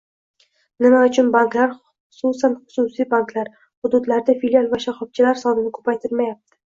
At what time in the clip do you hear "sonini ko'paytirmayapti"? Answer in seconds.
5.43-6.59